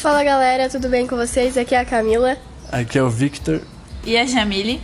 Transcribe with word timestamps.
Fala 0.00 0.24
galera, 0.24 0.66
tudo 0.70 0.88
bem 0.88 1.06
com 1.06 1.14
vocês? 1.14 1.58
Aqui 1.58 1.74
é 1.74 1.78
a 1.78 1.84
Camila. 1.84 2.38
Aqui 2.72 2.98
é 2.98 3.02
o 3.02 3.10
Victor. 3.10 3.60
E 4.02 4.16
a 4.16 4.24
Jamile. 4.24 4.80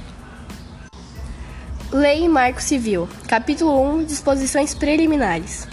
Lei 1.90 2.24
e 2.24 2.28
Marco 2.28 2.60
Civil, 2.60 3.08
capítulo 3.26 3.82
1 3.94 4.04
Disposições 4.04 4.74
Preliminares. 4.74 5.66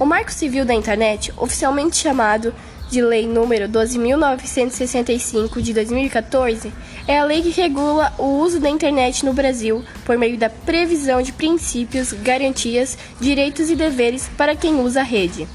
O 0.00 0.06
Marco 0.06 0.32
Civil 0.32 0.64
da 0.64 0.72
Internet, 0.72 1.30
oficialmente 1.36 1.98
chamado 1.98 2.54
de 2.90 3.02
Lei 3.02 3.26
número 3.26 3.68
12.965 3.68 5.60
de 5.60 5.74
2014, 5.74 6.72
é 7.06 7.18
a 7.18 7.24
lei 7.24 7.42
que 7.42 7.50
regula 7.50 8.14
o 8.16 8.38
uso 8.38 8.58
da 8.58 8.70
internet 8.70 9.26
no 9.26 9.34
Brasil 9.34 9.84
por 10.06 10.16
meio 10.16 10.38
da 10.38 10.48
previsão 10.48 11.20
de 11.20 11.34
princípios, 11.34 12.14
garantias, 12.14 12.96
direitos 13.20 13.68
e 13.68 13.76
deveres 13.76 14.26
para 14.38 14.56
quem 14.56 14.80
usa 14.80 15.00
a 15.00 15.04
rede, 15.04 15.46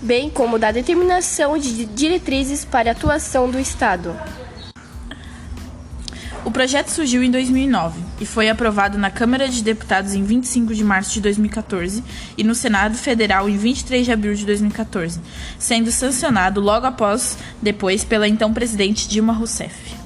bem 0.00 0.30
como 0.30 0.58
da 0.58 0.70
determinação 0.70 1.58
de 1.58 1.84
diretrizes 1.86 2.64
para 2.64 2.90
a 2.90 2.92
atuação 2.92 3.50
do 3.50 3.58
Estado. 3.58 4.14
O 6.44 6.50
projeto 6.50 6.88
surgiu 6.88 7.22
em 7.22 7.30
2009 7.30 7.98
e 8.20 8.26
foi 8.26 8.50
aprovado 8.50 8.98
na 8.98 9.10
Câmara 9.10 9.48
de 9.48 9.62
Deputados 9.62 10.12
em 10.12 10.22
25 10.22 10.74
de 10.74 10.84
março 10.84 11.14
de 11.14 11.22
2014 11.22 12.04
e 12.36 12.44
no 12.44 12.54
Senado 12.54 12.96
Federal 12.98 13.48
em 13.48 13.56
23 13.56 14.04
de 14.04 14.12
abril 14.12 14.34
de 14.34 14.44
2014, 14.44 15.20
sendo 15.58 15.90
sancionado 15.90 16.60
logo 16.60 16.86
após 16.86 17.38
depois 17.62 18.04
pela 18.04 18.28
então 18.28 18.52
presidente 18.52 19.08
Dilma 19.08 19.32
Rousseff. 19.32 20.03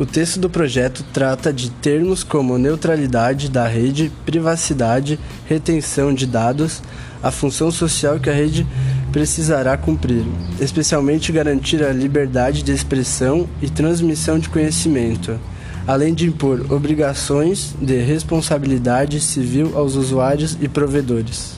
O 0.00 0.06
texto 0.06 0.40
do 0.40 0.48
projeto 0.48 1.04
trata 1.12 1.52
de 1.52 1.68
termos 1.68 2.24
como 2.24 2.56
neutralidade 2.56 3.50
da 3.50 3.68
rede, 3.68 4.10
privacidade, 4.24 5.20
retenção 5.46 6.14
de 6.14 6.26
dados, 6.26 6.82
a 7.22 7.30
função 7.30 7.70
social 7.70 8.18
que 8.18 8.30
a 8.30 8.32
rede 8.32 8.66
precisará 9.12 9.76
cumprir, 9.76 10.24
especialmente 10.58 11.30
garantir 11.30 11.84
a 11.84 11.92
liberdade 11.92 12.62
de 12.62 12.72
expressão 12.72 13.46
e 13.60 13.68
transmissão 13.68 14.38
de 14.38 14.48
conhecimento, 14.48 15.38
além 15.86 16.14
de 16.14 16.26
impor 16.26 16.72
obrigações 16.72 17.74
de 17.78 17.98
responsabilidade 17.98 19.20
civil 19.20 19.76
aos 19.76 19.96
usuários 19.96 20.56
e 20.62 20.66
provedores. 20.66 21.56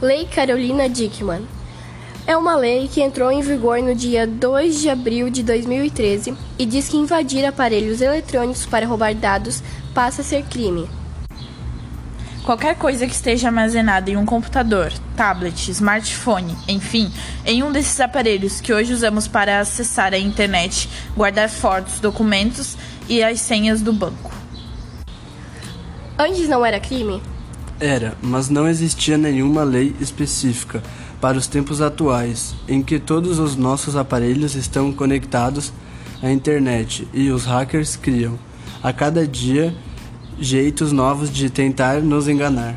Lei 0.00 0.24
Carolina 0.24 0.88
Dickmann 0.88 1.42
é 2.28 2.36
uma 2.36 2.54
lei 2.54 2.88
que 2.88 3.00
entrou 3.00 3.32
em 3.32 3.40
vigor 3.40 3.82
no 3.82 3.94
dia 3.94 4.26
2 4.26 4.82
de 4.82 4.90
abril 4.90 5.30
de 5.30 5.42
2013 5.42 6.36
e 6.58 6.66
diz 6.66 6.86
que 6.86 6.98
invadir 6.98 7.42
aparelhos 7.46 8.02
eletrônicos 8.02 8.66
para 8.66 8.86
roubar 8.86 9.14
dados 9.14 9.62
passa 9.94 10.20
a 10.20 10.24
ser 10.24 10.42
crime. 10.42 10.86
Qualquer 12.44 12.76
coisa 12.76 13.06
que 13.06 13.14
esteja 13.14 13.48
armazenada 13.48 14.10
em 14.10 14.16
um 14.18 14.26
computador, 14.26 14.92
tablet, 15.16 15.70
smartphone, 15.70 16.54
enfim, 16.68 17.10
em 17.46 17.62
um 17.62 17.72
desses 17.72 17.98
aparelhos 17.98 18.60
que 18.60 18.74
hoje 18.74 18.92
usamos 18.92 19.26
para 19.26 19.60
acessar 19.60 20.12
a 20.12 20.18
internet, 20.18 20.86
guardar 21.16 21.48
fotos, 21.48 21.98
documentos 21.98 22.76
e 23.08 23.22
as 23.22 23.40
senhas 23.40 23.80
do 23.80 23.92
banco. 23.92 24.30
Antes 26.18 26.46
não 26.46 26.64
era 26.64 26.78
crime? 26.78 27.22
Era, 27.80 28.18
mas 28.20 28.50
não 28.50 28.68
existia 28.68 29.16
nenhuma 29.16 29.64
lei 29.64 29.96
específica 29.98 30.82
para 31.20 31.38
os 31.38 31.46
tempos 31.46 31.80
atuais, 31.80 32.54
em 32.68 32.82
que 32.82 32.98
todos 32.98 33.38
os 33.38 33.56
nossos 33.56 33.96
aparelhos 33.96 34.54
estão 34.54 34.92
conectados 34.92 35.72
à 36.22 36.30
internet 36.30 37.06
e 37.12 37.30
os 37.30 37.44
hackers 37.44 37.96
criam, 37.96 38.38
a 38.82 38.92
cada 38.92 39.26
dia, 39.26 39.74
jeitos 40.38 40.92
novos 40.92 41.30
de 41.30 41.50
tentar 41.50 42.00
nos 42.00 42.28
enganar. 42.28 42.76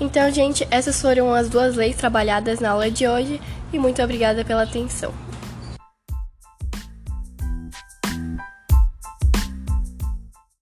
Então, 0.00 0.30
gente, 0.30 0.66
essas 0.70 1.00
foram 1.00 1.34
as 1.34 1.48
duas 1.48 1.76
leis 1.76 1.96
trabalhadas 1.96 2.60
na 2.60 2.70
aula 2.70 2.90
de 2.90 3.06
hoje 3.06 3.40
e 3.72 3.78
muito 3.78 4.02
obrigada 4.02 4.44
pela 4.44 4.62
atenção. 4.62 5.12